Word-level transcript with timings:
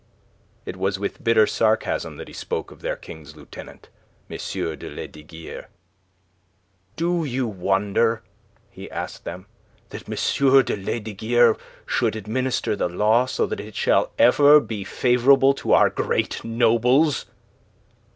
It 0.65 0.77
was 0.77 0.97
with 0.97 1.23
bitter 1.23 1.45
sarcasm 1.45 2.17
that 2.17 2.27
he 2.27 2.33
spoke 2.33 2.71
of 2.71 2.81
their 2.81 2.95
King's 2.95 3.35
Lieutenant, 3.35 3.89
M. 4.31 4.37
de 4.39 4.89
Lesdiguieres. 4.89 5.67
"Do 6.95 7.23
you 7.23 7.45
wonder," 7.47 8.23
he 8.71 8.89
asked 8.89 9.25
them, 9.25 9.45
"that 9.89 10.09
M. 10.09 10.15
de 10.63 10.75
Lesdiguieres 10.75 11.55
should 11.85 12.15
administer 12.15 12.75
the 12.75 12.89
law 12.89 13.27
so 13.27 13.45
that 13.45 13.59
it 13.59 13.75
shall 13.75 14.09
ever 14.17 14.59
be 14.59 14.83
favourable 14.83 15.53
to 15.53 15.71
our 15.73 15.91
great 15.91 16.43
nobles? 16.43 17.27